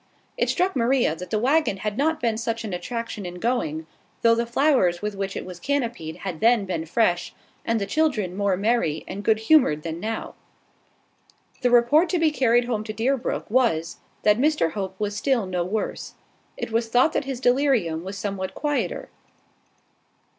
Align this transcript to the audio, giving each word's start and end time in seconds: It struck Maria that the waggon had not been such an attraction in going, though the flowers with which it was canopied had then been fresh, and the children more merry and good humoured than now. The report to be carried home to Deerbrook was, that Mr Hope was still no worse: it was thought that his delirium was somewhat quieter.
It 0.35 0.49
struck 0.49 0.75
Maria 0.75 1.15
that 1.15 1.29
the 1.29 1.37
waggon 1.37 1.77
had 1.77 1.95
not 1.95 2.19
been 2.19 2.35
such 2.35 2.63
an 2.63 2.73
attraction 2.73 3.23
in 3.23 3.35
going, 3.35 3.85
though 4.23 4.33
the 4.33 4.47
flowers 4.47 5.03
with 5.03 5.15
which 5.15 5.37
it 5.37 5.45
was 5.45 5.59
canopied 5.59 6.17
had 6.25 6.39
then 6.39 6.65
been 6.65 6.87
fresh, 6.87 7.35
and 7.63 7.79
the 7.79 7.85
children 7.85 8.35
more 8.35 8.57
merry 8.57 9.03
and 9.07 9.23
good 9.23 9.41
humoured 9.41 9.83
than 9.83 9.99
now. 9.99 10.33
The 11.61 11.69
report 11.69 12.09
to 12.09 12.17
be 12.17 12.31
carried 12.31 12.65
home 12.65 12.83
to 12.85 12.93
Deerbrook 12.93 13.47
was, 13.47 13.97
that 14.23 14.39
Mr 14.39 14.71
Hope 14.71 14.99
was 14.99 15.15
still 15.15 15.45
no 15.45 15.63
worse: 15.63 16.15
it 16.57 16.71
was 16.71 16.89
thought 16.89 17.13
that 17.13 17.25
his 17.25 17.39
delirium 17.39 18.03
was 18.03 18.17
somewhat 18.17 18.55
quieter. 18.55 19.11